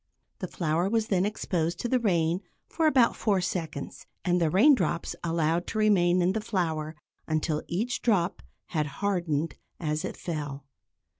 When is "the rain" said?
1.87-2.41